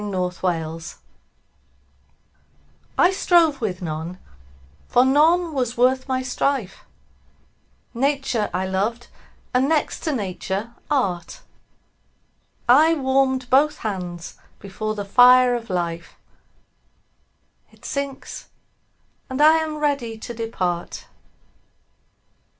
9 0.03 0.13
Autoplay 0.13 0.95
I 2.97 3.11
strove 3.11 3.61
with 3.61 3.83
none, 3.83 4.17
for 4.87 5.05
none 5.05 5.53
was 5.53 5.77
worth 5.77 6.07
my 6.07 6.23
strife: 6.23 6.85
Nature 7.93 8.49
I 8.51 8.65
loved, 8.65 9.09
and, 9.53 9.69
next 9.69 9.99
to 9.99 10.11
Nature, 10.11 10.73
Art: 10.89 11.41
I 12.67 12.95
warm'd 12.95 13.47
both 13.51 13.77
hands 13.85 14.39
before 14.57 14.95
the 14.95 15.05
fire 15.05 15.53
of 15.53 15.69
Life; 15.69 16.15
It 17.71 17.85
sinks; 17.85 18.47
and 19.29 19.39
I 19.39 19.57
am 19.57 19.75
ready 19.77 20.17
to 20.17 20.33
depart. 20.33 21.05